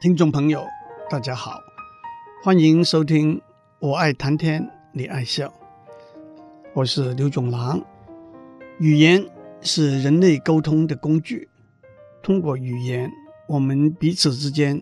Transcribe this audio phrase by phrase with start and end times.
[0.00, 0.64] 听众朋友，
[1.10, 1.60] 大家好，
[2.44, 3.36] 欢迎收听
[3.80, 5.48] 《我爱谈天，你爱笑》，
[6.72, 7.84] 我是刘总郎。
[8.78, 9.28] 语言
[9.60, 11.48] 是人类沟通的工具，
[12.22, 13.10] 通过语言，
[13.48, 14.80] 我们彼此之间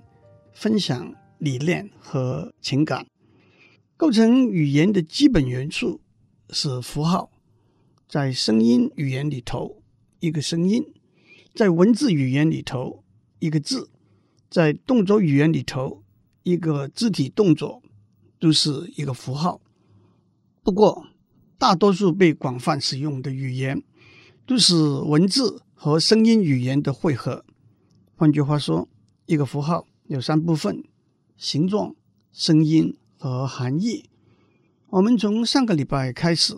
[0.53, 3.07] 分享理念和情感。
[3.97, 6.03] 构成语言的基本元素
[6.51, 7.31] 是符号，
[8.07, 9.81] 在声音语言里头，
[10.21, 10.83] 一个声音；
[11.55, 13.03] 在文字语言里头，
[13.39, 13.89] 一个字。
[14.49, 16.03] 在动作语言里头，
[16.43, 17.83] 一个肢体动作
[18.39, 19.61] 都是一个符号。
[20.63, 21.07] 不过，
[21.59, 23.83] 大多数被广泛使用的语言
[24.47, 27.45] 都是文字和声音语言的汇合。
[28.15, 28.89] 换句话说，
[29.27, 30.85] 一个符号有三部分：
[31.37, 31.95] 形状、
[32.33, 34.05] 声音和含义。
[34.91, 36.57] 我们从上个礼拜开始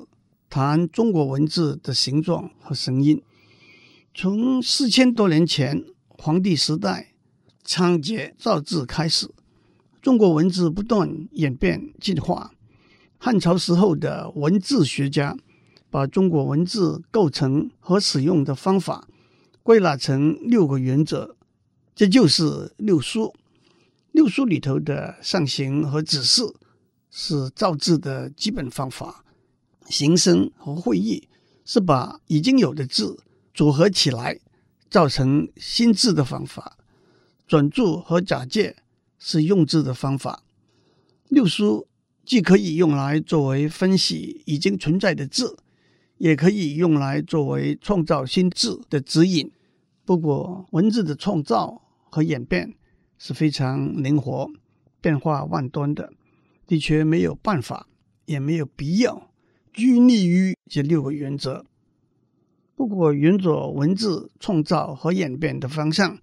[0.50, 3.22] 谈中国文字的形状和声音。
[4.14, 7.14] 从四千多年前黄帝时代，
[7.70, 9.28] 仓颉造字开始，
[10.00, 12.52] 中国文字不断演变进化。
[13.18, 15.36] 汉朝时候的文字学家
[15.90, 19.06] 把中国文字构成和使用的方法
[19.62, 21.36] 归纳成六个原则，
[21.94, 23.34] 这就是六书。
[24.12, 26.42] 六书里头的象形和指示
[27.10, 29.22] 是造字的基本方法，
[29.90, 31.28] 形声和会意
[31.66, 33.22] 是把已经有的字
[33.52, 34.40] 组合起来
[34.88, 36.77] 造成新字的方法。
[37.48, 38.76] 转注和假借
[39.18, 40.44] 是用字的方法。
[41.28, 41.88] 六书
[42.24, 45.56] 既可以用来作为分析已经存在的字，
[46.18, 49.50] 也可以用来作为创造新字的指引。
[50.04, 52.74] 不过，文字的创造和演变
[53.16, 54.50] 是非常灵活、
[55.00, 56.12] 变化万端的，
[56.66, 57.88] 的确没有办法，
[58.26, 59.30] 也没有必要
[59.72, 61.64] 拘泥于这六个原则。
[62.74, 66.18] 不过，沿着文字创造和演变的方向。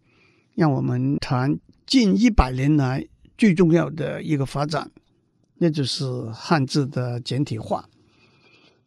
[0.56, 4.90] 让我们谈近一百年来最重要的一个发展，
[5.58, 7.90] 那就是汉字的简体化。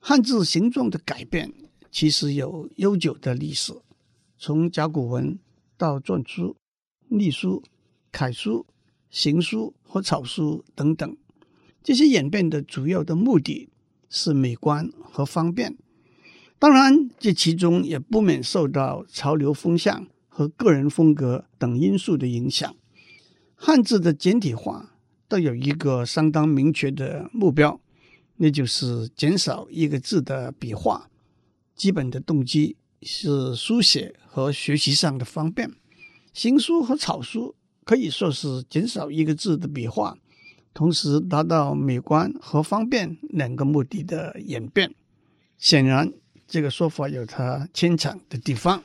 [0.01, 1.53] 汉字形状的改变
[1.91, 3.75] 其实有悠久的历史，
[4.39, 5.39] 从甲骨文
[5.77, 6.57] 到篆书、
[7.09, 7.62] 隶书、
[8.11, 8.67] 楷书、
[9.11, 11.17] 行书和草书等等，
[11.83, 13.69] 这些演变的主要的目的
[14.09, 15.77] 是美观和方便。
[16.59, 20.07] 当然，这其中也不免受到潮流风向。
[20.38, 22.76] 和个人风格等因素的影响，
[23.56, 24.94] 汉字的简体化
[25.26, 27.81] 都有一个相当明确的目标，
[28.37, 31.10] 那就是减少一个字的笔画。
[31.75, 35.72] 基本的动机是书写和学习上的方便。
[36.32, 40.16] 行书和草书可以说是减少一个字的笔画，
[40.72, 44.94] 同时达到美观和方便两个目的的演变。
[45.59, 46.12] 显然，
[46.47, 48.84] 这个说法有它牵强的地方。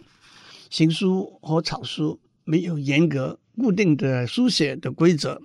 [0.74, 5.40] 行书和草书没有严格固定的书写的规则，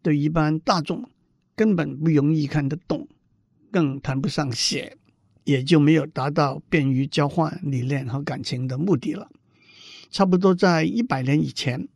[0.00, 1.06] 对一般大众
[1.54, 3.06] 根本不容易看得懂，
[3.70, 4.96] 更谈不上写，
[5.44, 9.28] 也就没有达到便于交换理念和感情的目的了。
[10.10, 11.86] 差不多在一百年以前，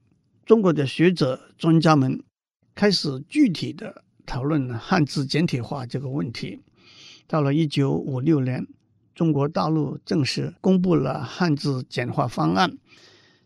[0.45, 2.23] 中国的学者专家们
[2.75, 6.61] 开始具体的讨论汉字简体化这个问题。
[7.27, 8.67] 到了一九五六年。
[9.17, 12.77] 中国大陆正式公布了汉字简化方案，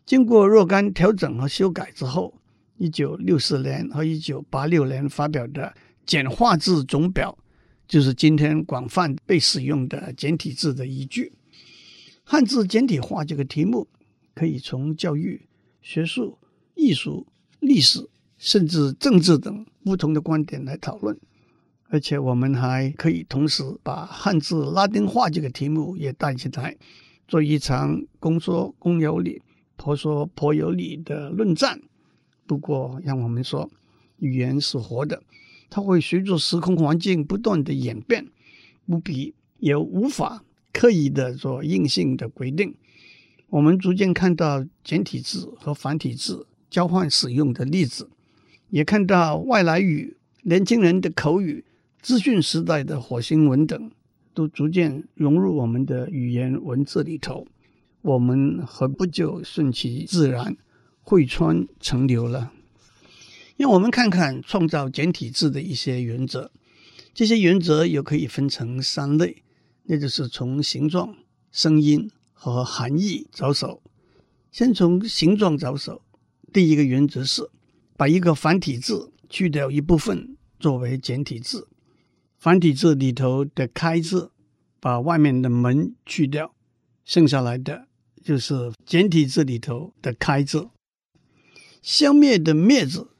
[0.04, 2.34] 经过若干调整和修改之后，
[2.76, 5.72] 一九六四年和一九八六年发表的
[6.04, 7.38] 简化字总表，
[7.86, 11.32] 就是今天广泛被使用的简体字的依据。
[12.24, 13.86] 汉字简体化这个题目，
[14.34, 15.46] 可以从教育、
[15.80, 16.36] 学术、
[16.74, 17.28] 艺术、
[17.60, 21.16] 历史，甚至政治等不同的观点来讨论。
[21.92, 26.76] 而且我们还可以同时把汉字拉丁化这个题目也带进来，
[27.26, 29.42] 做一场公说公有理，
[29.76, 31.80] 婆说婆有理的论战。
[32.46, 33.68] 不过，让我们说，
[34.18, 35.22] 语言是活的，
[35.68, 38.26] 它会随着时空环境不断的演变，
[38.86, 42.74] 不必也无法刻意的做硬性的规定。
[43.48, 48.08] 我们逐渐看到简体字和繁体字交换使用的例子，
[48.68, 51.64] 也看到外来语、年轻人的口语。
[52.02, 53.90] 资讯时代的火星文等，
[54.32, 57.46] 都逐渐融入我们的语言文字里头。
[58.00, 60.56] 我们何不就顺其自然，
[61.02, 62.52] 汇川成流了？
[63.58, 66.50] 让我们看看创造简体字的一些原则。
[67.12, 69.42] 这些原则又可以分成三类，
[69.84, 71.14] 那就是从形状、
[71.52, 73.82] 声音和含义着手。
[74.50, 76.00] 先从形状着手，
[76.50, 77.50] 第一个原则是
[77.98, 81.68] 把一个繁体字去掉一部分，作为简体字。
[82.40, 84.30] 繁体字里头的“开”字，
[84.80, 86.54] 把外面的门去掉，
[87.04, 87.86] 剩下来的
[88.24, 90.70] 就是简体字里头的“开”字。
[91.82, 93.10] 消灭的“灭”字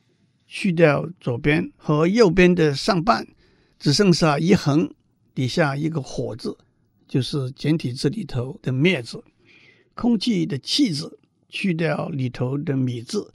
[0.47, 3.27] 去掉左边和右边的上半，
[3.79, 4.91] 只剩下一横，
[5.35, 6.57] 底下一个火字，
[7.07, 9.23] 就是简体字里头的灭字。
[9.95, 13.35] 空气的气字去掉里头的米字，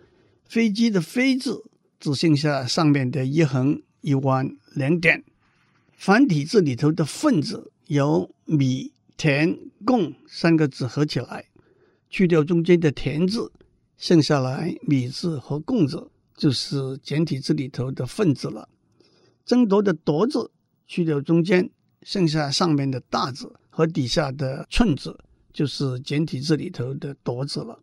[0.50, 1.64] 飞机的飞字
[2.00, 5.24] 只剩下上面的一横一弯两点。
[5.96, 11.46] 繁体字里头的份字由米、田、共三个字合起来，
[12.10, 13.52] 去掉中间的田字，
[13.98, 18.70] 剩下来米字和共字，就是简体字里头的份字了。
[19.46, 20.52] 争夺的夺字
[20.86, 21.70] 去掉中间，
[22.02, 25.18] 剩下上面的大字和底下的寸字，
[25.54, 27.80] 就是简体字里头的夺字了。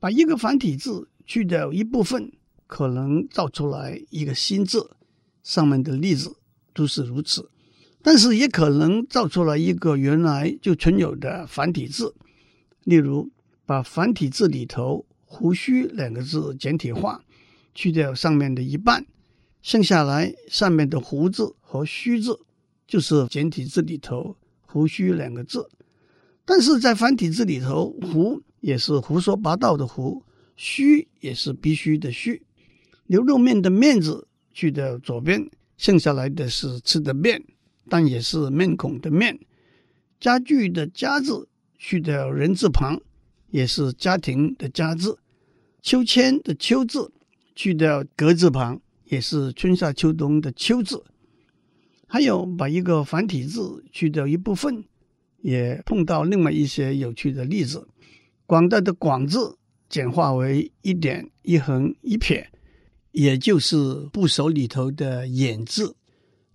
[0.00, 2.32] 把一个繁体字去掉一部分，
[2.66, 4.90] 可能造出来一个新字。
[5.42, 6.36] 上面的例子
[6.76, 7.50] 都是如此。
[8.02, 12.14] 但是也可能造出来一个原来就存有的繁体字，
[12.84, 13.28] 例如
[13.64, 17.24] 把繁体字里头“胡须”两个字简体化，
[17.74, 19.04] 去掉上面的一半，
[19.60, 22.38] 剩下来上面的“胡”字和“须”字，
[22.86, 25.68] 就是简体字里头“胡须”两个字。
[26.44, 30.22] 但是在繁体字里头，“胡”也是胡说八道的“胡
[30.54, 32.40] ”，“须”也是必须的“须”。
[33.08, 37.42] 牛肉面的“面”字去掉左边，剩下来的是吃的面。
[37.88, 39.38] 但也是面孔的面，
[40.18, 43.00] 家具的家字去掉人字旁，
[43.50, 45.20] 也是家庭的家字。
[45.80, 47.12] 秋千的秋字
[47.54, 51.04] 去掉格字旁，也是春夏秋冬的秋字。
[52.08, 54.84] 还有把一个繁体字去掉一部分，
[55.42, 57.86] 也碰到另外一些有趣的例子。
[58.46, 59.56] 广大的广字
[59.88, 62.50] 简化为一点一横一撇，
[63.16, 63.76] 也就是
[64.12, 65.96] 部首里头的眼字。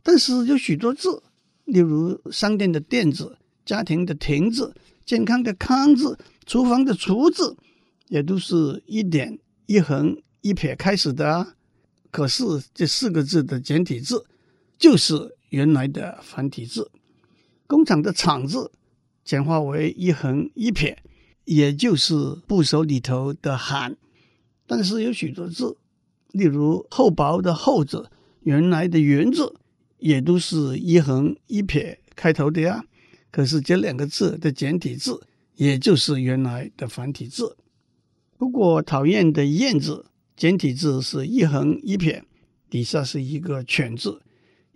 [0.03, 1.23] 但是有许多字，
[1.65, 3.35] 例如商店的店字、
[3.65, 4.71] 家庭的庭字、
[5.03, 7.57] 健康的康字、厨房的厨字，
[8.09, 11.55] 也都是一点一横一撇开始的啊。
[12.11, 12.43] 可是
[12.75, 14.23] 这四个字的简体字
[14.77, 16.91] 就是原来的繁体字。
[17.65, 18.71] 工厂的厂字
[19.25, 21.01] 简化为一横一撇，
[21.45, 22.13] 也就是
[22.45, 23.97] 部首里头的罕。
[24.67, 25.75] 但是有许多字，
[26.31, 28.09] 例如厚薄的厚字，
[28.41, 29.55] 原来的原字。
[30.01, 32.83] 也都是一横一撇开头的呀，
[33.29, 35.21] 可是这两个字的简体字，
[35.57, 37.55] 也就是原来的繁体字。
[38.35, 42.23] 不过讨厌的厌字，简体字是一横一撇，
[42.67, 44.23] 底下是一个犬字；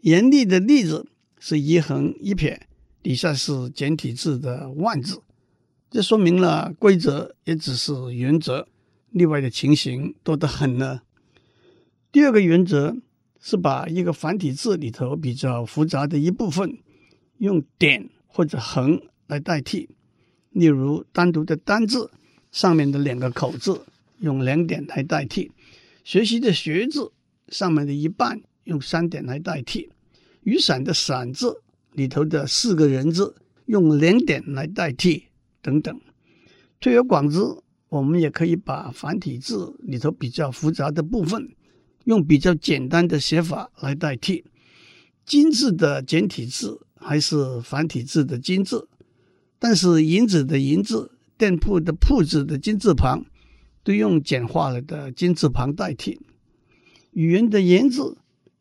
[0.02, 1.07] 严厉的厉字
[1.40, 2.68] 是一横一撇，
[3.02, 5.24] 底下是简体字的万字。
[5.90, 8.68] 这说明了规则也只是原则，
[9.10, 11.02] 例外的情形多得很呢。
[12.16, 12.96] 第二个原则。
[13.42, 16.80] 是把一个繁体字里头比较复杂的一部分，
[17.38, 19.88] 用点或者横来代替。
[20.50, 22.10] 例如单独的“单”字
[22.52, 23.86] 上面的两个口字，
[24.18, 25.52] 用两点来代替；
[26.04, 27.12] 学习的“学”字
[27.50, 29.90] 上面的一半用三点来代替；
[30.42, 33.36] 雨伞的“伞”字里头的四个人字
[33.68, 35.26] 用两点来代替，
[35.62, 36.02] 等等。
[36.80, 37.38] 推而广之，
[37.90, 41.55] 我们也可以把繁体字里头比较复杂的部分。
[42.06, 44.46] 用比较简单的写法来代替，
[45.25, 48.88] 金字的简体字还是繁体字的金字，
[49.60, 53.25] 但是银子的银字、店铺的铺字的金字旁，
[53.84, 56.19] 都用简化了的金字旁代替。
[57.12, 58.18] 语言的言字，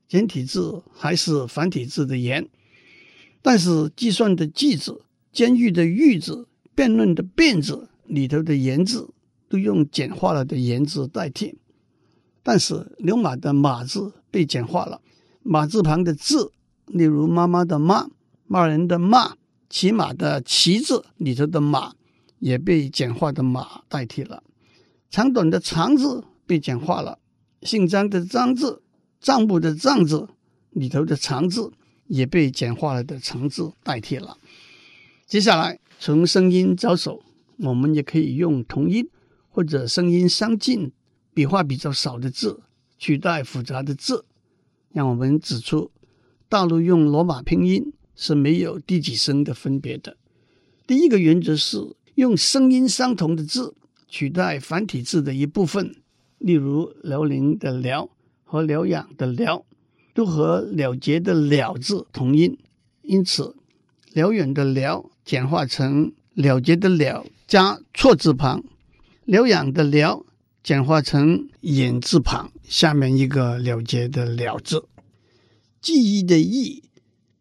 [0.08, 2.48] 简体字还是繁体字的言，
[3.42, 9.10] 但是计算的计字、监狱的狱字、辩论的辩字里头的言字，
[9.48, 11.58] 都用简化了的言字代替。
[12.44, 15.00] 但是牛马的马字被简化了，
[15.42, 16.52] 马字旁的字，
[16.86, 18.08] 例如妈妈的妈、
[18.46, 19.34] 骂人的骂、
[19.70, 21.94] 骑马的骑字里头的马，
[22.38, 24.42] 也被简化的马代替了。
[25.08, 27.18] 长短的长字被简化了，
[27.62, 28.82] 姓张的张字、
[29.20, 30.28] 账簿的账字
[30.70, 31.72] 里头的长字
[32.08, 34.36] 也被简化了的长字代替了。
[35.26, 37.22] 接下来从声音着手，
[37.60, 39.08] 我们也可以用同音
[39.48, 40.92] 或者声音相近。
[41.34, 42.62] 笔画比较少的字
[42.96, 44.24] 取代复杂的字，
[44.92, 45.90] 让我们指出，
[46.48, 50.16] 大陆用罗马拼音是没有第几声的分别的。
[50.86, 53.74] 第一个原则是用声音相同的字
[54.08, 55.96] 取代繁体字的一部分，
[56.38, 58.08] 例如辽宁的辽
[58.44, 59.66] 和疗养的疗
[60.14, 62.56] 都和了结的了字同音，
[63.02, 63.56] 因此
[64.12, 68.62] 辽远的辽简化成了结的了加错字旁，
[69.24, 70.24] 疗养的疗。
[70.64, 74.88] 简化成引字旁，下面一个了结的了字。
[75.82, 76.84] 记忆的忆，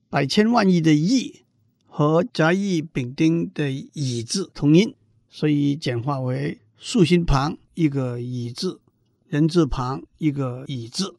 [0.09, 1.43] 百千万亿的亿
[1.87, 4.93] 和甲乙丙丁的乙字同音，
[5.29, 8.81] 所以简化为竖心旁一个乙字，
[9.29, 11.15] 人字旁一个乙字。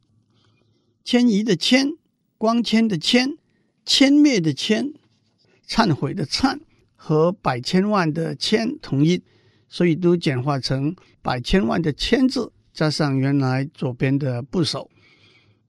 [1.02, 1.94] 迁移的迁，
[2.36, 3.38] 光纤的纤，
[3.86, 4.92] 歼灭的歼，
[5.66, 6.60] 忏悔的忏
[6.96, 9.22] 和百千万的千同音，
[9.74, 14.88] 所以都简化成百千万的千字，加上原来左边的部首。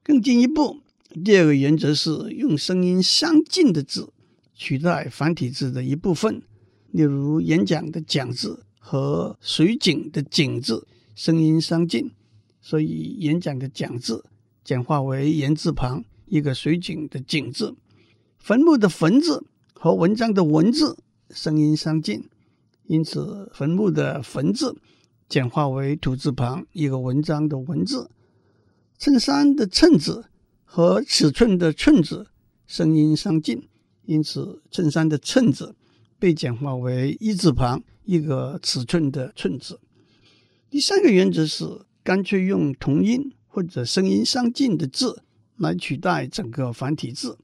[0.04, 0.80] 更进一步，
[1.24, 4.14] 第二个原则是用声音相近的字
[4.54, 6.44] 取代繁体字的一部分，
[6.92, 10.86] 例如演讲的讲字和水井的井字
[11.16, 12.12] 声音相近，
[12.62, 14.24] 所以演讲的讲字。
[14.64, 17.74] 简化为言字旁一个水井的井字，
[18.38, 19.44] 坟墓的坟字
[19.74, 20.96] 和文章的文字
[21.32, 22.24] 声音相近，
[22.88, 24.76] 因此坟墓的坟字
[25.28, 28.10] 简化为土字旁一个文章的文字。
[28.98, 30.26] 衬衫的衬字
[30.64, 32.28] 和尺寸的寸字
[32.66, 33.68] 声音相近，
[34.06, 35.76] 因此衬衫的衬字
[36.18, 39.80] 被简化为一字旁一个尺寸的寸字。
[40.70, 41.66] 第三个原则是
[42.04, 43.32] 干脆用同音。
[43.48, 45.24] 或者声音相近的字
[45.56, 47.38] 来取代整个繁体字，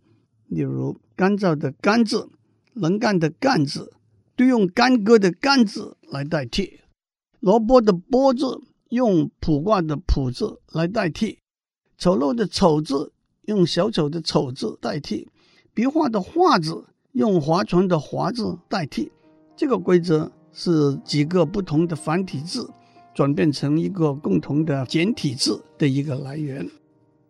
[0.50, 2.28] 例如干燥的干字、
[2.74, 3.94] 能干的干字，
[4.42, 6.80] 都用干戈的干字来代替；
[7.40, 11.38] 萝卜的卜字用卜卦的卜字来代替；
[11.96, 15.28] 丑陋的丑字用小丑的丑字代替；
[15.76, 19.12] 笔画的画字用划船的划字代替。
[19.56, 22.68] 这个规则是几个不同的繁体字。
[23.14, 26.72] 转变成一个共同的简体字的一个来源。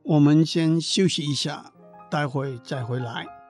[0.04, 1.74] 我们先休息一下，
[2.10, 3.41] 待会再回来。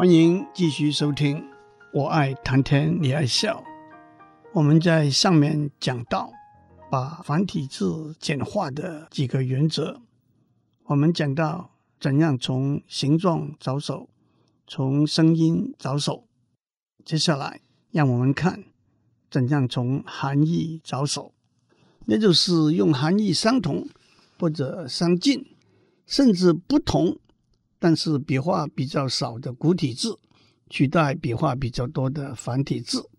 [0.00, 1.44] 欢迎继续收听，
[1.92, 3.62] 我爱谈天，你爱笑。
[4.54, 6.32] 我们在上面讲到，
[6.90, 10.00] 把繁体字简化的几个原则，
[10.84, 11.72] 我们讲到。
[12.00, 14.08] 怎样从形状着手，
[14.66, 16.24] 从声音着手？
[17.04, 18.64] 接下来，让我们看
[19.30, 21.34] 怎样从含义着手，
[22.06, 23.86] 那就是用含义相同
[24.38, 25.44] 或者相近，
[26.06, 27.18] 甚至不同，
[27.80, 30.20] 但是笔画比较少的古体字，
[30.68, 33.10] 取代笔画比较多的繁体字。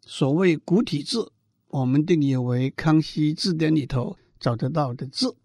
[0.00, 1.30] 所谓古体字，
[1.68, 5.36] 我们定义为康熙字典里头找得到的字。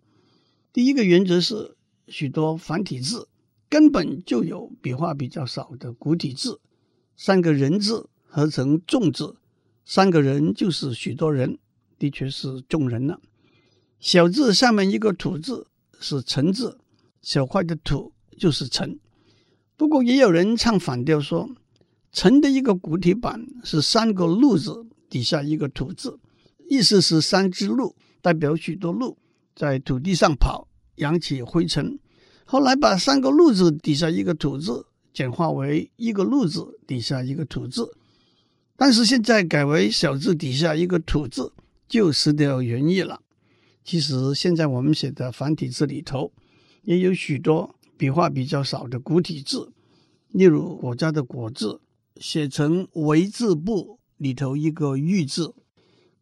[0.74, 1.76] 第一个原则是。
[2.08, 3.28] 许多繁体字
[3.68, 6.60] 根本就有笔画比较少的古体字，
[7.18, 9.38] 三个人字合成众字，
[9.84, 11.58] 三个人就是许多人，
[11.98, 13.20] 的确是众人了。
[14.00, 15.66] 小字上面一个土字
[16.00, 16.78] 是陈字，
[17.24, 19.00] 小块的土就是陈。
[19.78, 21.50] 不过也有人唱反调说，
[22.12, 26.20] 陈的一个古体版是三个鹿字底下一个土字，
[26.70, 29.18] 意思是三只鹿代表许多鹿
[29.56, 30.68] 在土地上跑。
[30.98, 32.00] 扬起灰尘，
[32.46, 37.92] 后来把三个鹿字底下一个土字简化为一个鹿字底下一个土字，
[38.78, 41.52] 但是现在改为小字底下一个土字，
[41.86, 43.20] 就失掉原意了。
[43.84, 46.32] 其实现在我们写的繁体字里头，
[46.84, 49.72] 也有许多笔画比较少的古体字，
[50.30, 51.82] 例如国家的国字
[52.18, 55.54] 写成为字部里头一个玉字，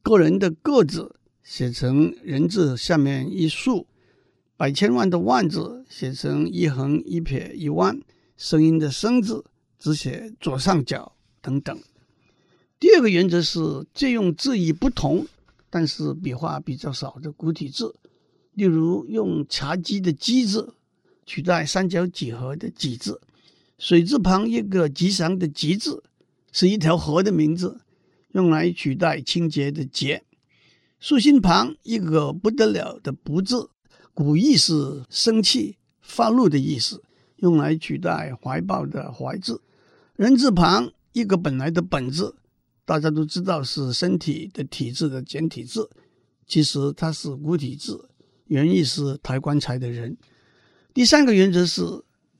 [0.01, 3.87] 个人的个字写成人字下面一竖。
[4.55, 7.99] 百千万的万字写成一横一撇一弯，
[8.37, 9.43] 声音的声字
[9.79, 11.77] 只写左上角等等。
[12.79, 13.59] 第二个原则是
[13.93, 15.25] 借用字义不同，
[15.69, 17.95] 但是笔画比较少的古体字，
[18.53, 20.75] 例如用茶几的几字
[21.25, 23.21] 取代三角几何的几字，
[23.77, 26.03] 水字旁一个吉祥的吉字
[26.51, 27.81] 是一条河的名字，
[28.33, 30.23] 用来取代清洁的洁，
[30.99, 33.69] 竖心旁一个不得了的不字。
[34.13, 37.01] 古意是生气、发怒的意思，
[37.37, 39.61] 用来取代怀抱的怀字。
[40.15, 42.35] 人字旁一个本来的本字，
[42.85, 45.89] 大家都知道是身体的体字的简体字，
[46.45, 48.07] 其实它是古体字，
[48.45, 50.15] 原意是抬棺材的人。
[50.93, 51.81] 第三个原则是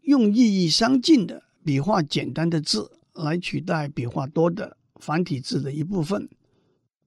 [0.03, 6.29] 用意义相近的笔画简单的字来取代笔画多的繁体字的一部分。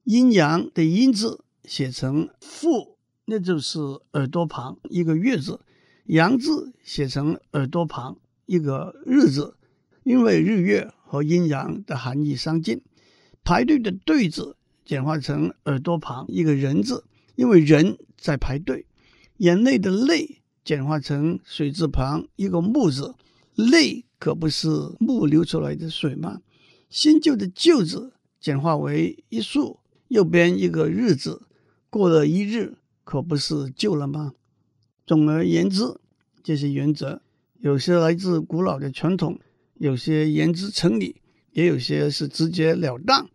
[0.03, 2.97] 阴阳的阴字写成父。
[3.29, 3.77] 那就是
[4.13, 5.59] 耳朵旁一个月字，
[6.05, 9.57] 阳字写成耳朵旁一个日字，
[10.03, 12.81] 因为日月和阴阳的含义相近。
[13.43, 17.03] 排队的队字简化成耳朵旁一个人字，
[17.35, 18.85] 因为人在排队。
[19.39, 23.15] 眼泪的泪简化成水字旁一个木字，
[23.55, 24.67] 泪可不是
[24.99, 26.41] 木流出来的水吗？
[26.89, 31.43] 新旧的旧字简化为一竖，右边一个日字，
[31.89, 32.75] 过了一日。
[33.05, 34.33] 可不是旧了吗？
[35.05, 36.01] 总而言之，
[36.43, 37.21] 这些原则
[37.61, 39.39] 有些来自古老的传统，
[39.75, 41.21] 有些言之成理，
[41.53, 43.29] 也有些是直截了当，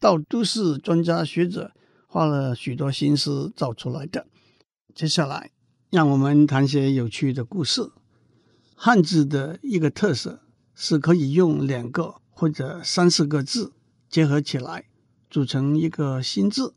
[0.00, 1.72] 到都是专家学者
[2.06, 4.26] 花了许多心思造出来的。
[4.94, 5.50] 接下来，
[5.90, 7.90] 让我们谈些有趣的故事。
[8.74, 10.42] 汉字的一个特色
[10.74, 13.72] 是可以用两个或者三四个字
[14.10, 14.84] 结合起来，
[15.30, 16.74] 组成一个新字。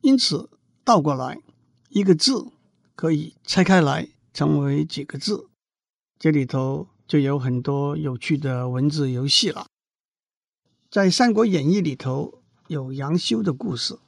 [0.00, 0.50] 因此，
[0.82, 1.40] 倒过来，
[1.90, 2.46] 一个字
[2.96, 5.48] 可以拆开来成为几个字。
[6.18, 9.66] 这里头就有很多有趣的文字游戏了。
[10.90, 13.98] 在《三国演义》里头有杨修的故事。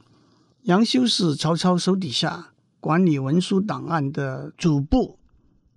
[0.62, 2.51] 杨修是曹操手底下
[2.82, 5.20] 管理文书档案的主簿，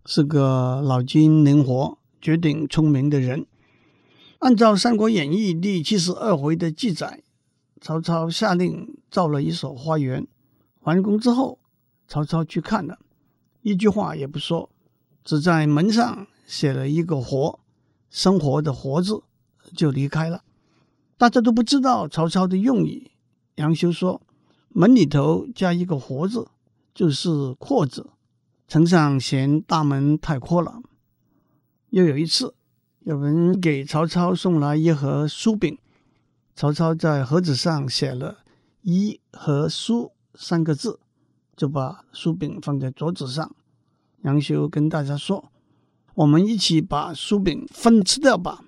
[0.08, 3.46] 是个脑筋灵活、绝顶聪明的人。
[4.40, 7.22] 按照《三国演义》第七十二回的记载，
[7.80, 10.26] 曹操下令造了一所花园，
[10.82, 11.60] 完工之后，
[12.08, 12.98] 曹操去看了，
[13.62, 14.72] 一句话也不说，
[15.24, 17.60] 只在门上写了一个“活”，
[18.10, 19.22] 生活的“活”字，
[19.76, 20.42] 就离开了。
[21.20, 23.12] 大家都不知道曹操的用意。
[23.58, 24.24] 杨修说
[24.74, 26.48] ：“门里头加一个‘活’字，
[26.96, 28.10] 就是阔字。
[28.68, 30.82] 丞相嫌大门太阔了。”
[31.92, 32.56] 又有一次，
[33.02, 35.78] 有人给曹操送来一盒酥饼，
[36.56, 38.40] 曹操在盒子上写了
[38.82, 41.00] “一盒酥”三个字，
[41.56, 43.56] 就把酥饼放在桌子上。
[44.24, 45.52] 杨修跟大家说
[46.16, 48.66] ：“我们一起把酥饼分吃掉吧。”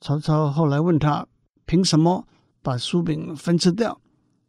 [0.00, 1.26] 曹操后来问他。
[1.66, 2.26] 凭什么
[2.62, 4.00] 把酥饼分吃掉？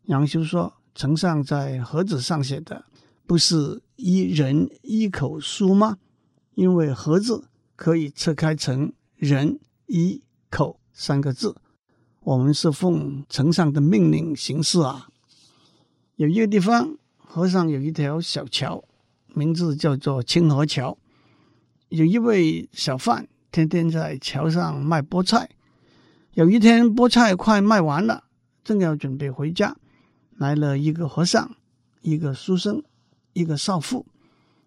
[0.05, 2.84] 杨修说：“丞相在盒子上写的
[3.31, 6.00] 不是一人一口酥吗？
[6.53, 7.45] 因为盒子
[7.77, 9.57] 可以拆开成人
[9.88, 11.55] 一口三个字。
[12.23, 15.07] 我们是奉丞相的命令行事啊。”
[16.17, 18.83] 有一个地方，河上有一条小桥，
[19.33, 20.97] 名字叫做清河桥。
[21.88, 25.50] 有一位小贩天天在桥上卖菠菜。
[26.33, 28.25] 有一天，菠菜快卖完了，
[28.61, 29.77] 正要准备回家，
[30.35, 31.55] 来了一个和尚、
[32.01, 32.83] 一个书生、
[33.33, 34.05] 一个少妇，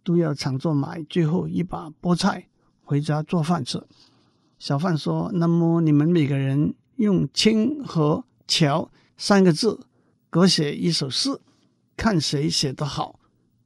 [0.03, 2.48] 都要抢着买最后一把菠菜
[2.83, 3.83] 回家做饭吃。
[4.59, 9.87] 小贩说：“那么你们每个人用‘清和桥’三个字
[10.31, 11.40] 各写一首诗，
[11.96, 13.18] 看谁写得好，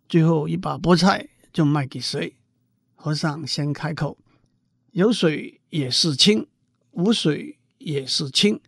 [0.09, 2.35] 最后一把菠菜就卖给谁。”
[2.97, 4.19] 和尚先开口
[4.93, 6.47] ：“有水也是清，
[6.93, 8.61] 无水。”也是清，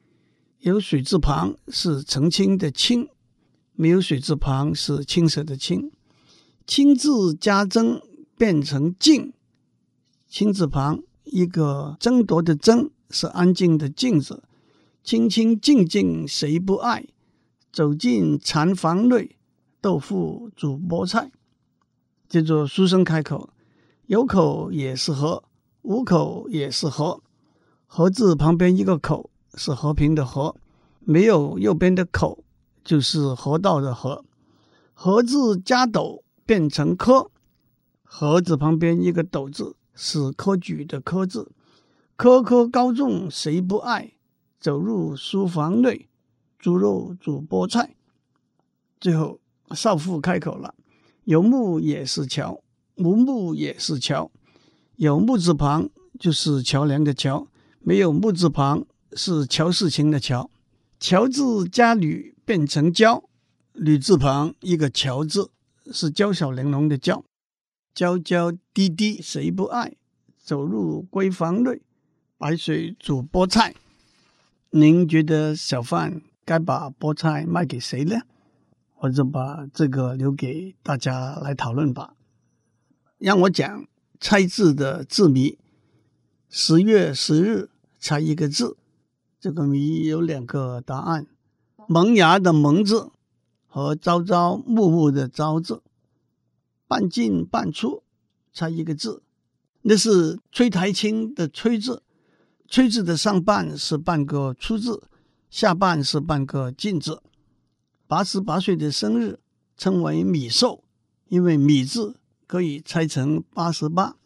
[0.61, 3.09] 有水字旁是澄清的清，
[3.75, 5.91] 没有水字旁是青色的青。
[6.71, 8.01] 清字加争
[8.39, 9.33] 变成静，
[10.29, 14.45] 清字旁一个争夺的争是安静的静字。
[15.03, 17.09] 清清静静谁不爱？
[17.73, 19.37] 走进禅房内，
[19.81, 21.33] 豆腐煮菠菜。
[22.29, 23.51] 接着书生开口：
[24.07, 25.43] 有口也是河，
[25.83, 27.21] 无口也是河。
[27.89, 30.55] 河字旁边一个口是和平的和，
[31.01, 32.45] 没有右边的口
[32.85, 34.25] 就是河道的河。
[34.95, 37.31] 河字加斗变成科，
[38.03, 41.53] 河字旁边一个斗字是科举的科字。
[42.17, 44.15] 科科高中谁不爱？
[44.59, 46.09] 走入书房内，
[46.59, 47.95] 猪肉煮菠菜。
[48.99, 49.39] 最后
[49.77, 50.75] 少妇开口了：
[51.23, 52.61] 有木也是桥，
[52.97, 54.29] 无木也是桥。
[54.97, 57.47] 有木字旁就是桥梁的桥。
[57.79, 60.51] 没有木字旁是乔事情的乔，
[60.99, 63.23] 乔字加吕变成娇，
[63.73, 65.53] 吕字旁一个乔字
[65.93, 67.25] 是娇小玲珑的娇，
[67.93, 69.97] 娇娇滴滴谁不爱？
[70.39, 71.83] 走入闺房内，
[72.39, 73.75] 白水煮菠菜。
[74.71, 78.21] 您觉得小贩该把菠菜卖给谁呢？
[79.01, 82.15] 我就把这个留给大家来讨论吧。
[83.19, 83.87] 让我讲
[84.21, 85.59] 猜字的字谜。
[86.49, 88.77] 十月十日，猜一个字。
[89.41, 91.27] 这个谜有两个答案：
[91.89, 93.11] 萌芽的“萌”字
[93.71, 95.83] 和朝朝暮暮的“朝”字。
[96.87, 98.03] 半进半出，
[98.53, 99.23] 猜一个字。
[99.83, 102.03] 那是崔苔菁的“崔”字
[102.69, 105.05] ，“崔”字的上半是半个“出”字，
[105.49, 107.23] 下半是半个“进”字。
[108.07, 109.39] 八十八岁的生日
[109.77, 110.85] 称为米寿，
[111.29, 114.17] 因为米字可以拆成八十八。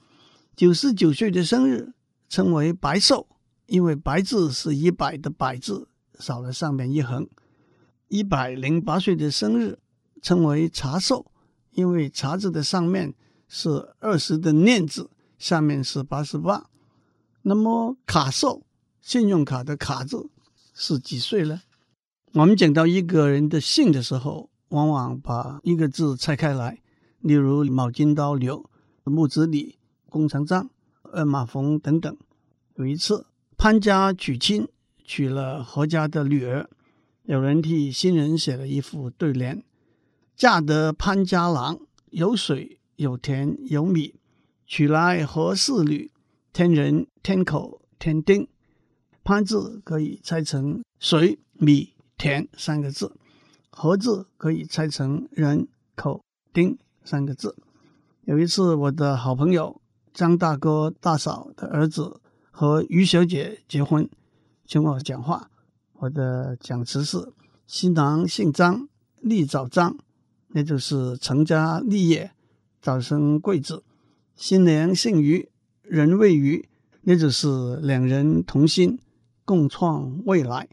[0.57, 1.92] 九十九岁的生日。
[2.26, 3.28] 称为白寿，
[3.66, 5.87] 因为白字是一百的百字，
[6.18, 7.28] 少了上面一横。
[8.14, 9.77] 一百零八岁的生日
[10.22, 11.27] 称为茶寿，
[11.72, 13.12] 因为茶字的上面
[13.48, 16.70] 是二十的念字，下面是八十八。
[17.42, 18.62] 那么卡寿，
[19.00, 20.31] 信用卡的卡字
[20.72, 21.62] 是几岁呢？
[22.35, 26.81] 我们讲到一个人的姓的时候，往往把一个字拆开来，
[27.18, 28.70] 例如卯金刀刘、
[29.03, 29.77] 木子李、
[30.09, 30.70] 弓长张。
[31.03, 32.16] 二马逢等等。
[32.77, 34.68] 有一次，潘家娶亲，
[35.05, 36.70] 娶了何家的女儿。
[37.24, 39.64] 有人替新人写了一副对联
[40.37, 44.14] ：“嫁得潘家郎，有水有田有米；
[44.66, 46.10] 娶来何氏女，
[46.52, 48.46] 天人天口天丁。”
[49.24, 53.16] 潘字可以拆成水、米、田三个字，
[53.70, 57.56] 何字可以拆成人、口、丁三个字。
[58.24, 59.80] 有一次，我的好朋友
[60.12, 64.06] 张大哥大嫂的儿子和于小姐结婚，
[64.66, 65.50] 请我讲话。
[65.98, 67.33] 我的讲词是：
[67.66, 68.88] 新郎姓张，
[69.20, 69.96] 立早张，
[70.48, 72.33] 那就是成家立业，
[72.80, 73.83] 早生贵子；
[74.35, 75.48] 新娘姓于，
[75.83, 76.68] 人未于，
[77.02, 78.98] 那就是两人同心，
[79.44, 80.68] 共创未来。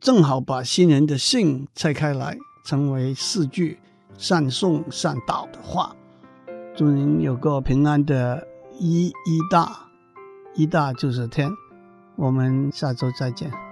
[0.00, 3.78] 正好把新人的姓拆开来，成为四句
[4.18, 5.94] 善颂善导的话。
[6.74, 8.46] 祝您有个平安的
[8.78, 9.88] 一一大，
[10.54, 11.50] 一大就是天。
[12.16, 13.65] 我们下周再见。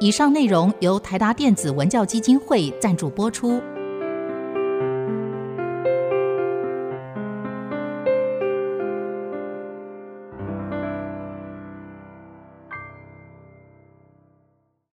[0.00, 3.60] 以上内容由台达电子文教基金会赞助播出。